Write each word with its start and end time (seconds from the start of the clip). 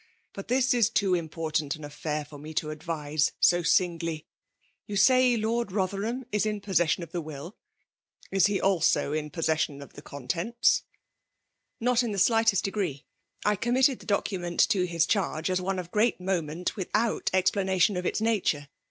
But 0.33 0.47
this 0.47 0.73
is 0.73 0.89
too 0.89 1.13
important 1.13 1.75
an 1.75 1.83
affair 1.83 2.25
for 2.25 2.39
me 2.39 2.55
to 2.55 2.71
advise 2.71 3.33
in 3.51 3.63
singly. 3.63 4.25
You 4.87 4.95
say 4.97 5.37
Lord 5.37 5.71
Bother 5.71 6.03
ham 6.03 6.25
is 6.31 6.43
in 6.43 6.59
possession 6.59 7.03
of 7.03 7.11
the 7.11 7.21
will? 7.21 7.55
Is 8.31 8.47
he 8.47 8.59
also 8.59 9.13
in' 9.13 9.29
possession 9.29 9.79
of 9.79 9.93
the 9.93 10.01
contents 10.01 10.81
?""Not 11.79 12.01
in 12.01 12.13
the 12.13 12.17
slightest 12.17 12.63
degree. 12.63 13.05
I 13.45 13.55
committed 13.55 13.99
the 13.99 14.07
document 14.07 14.59
to 14.69 14.85
his 14.87 15.05
charge 15.05 15.51
as 15.51 15.61
one 15.61 15.77
of 15.77 15.91
great 15.91 16.19
moment, 16.19 16.75
without 16.75 17.29
explanation 17.31 17.95
of 17.95 18.03
its 18.07 18.19
nature. 18.19 18.69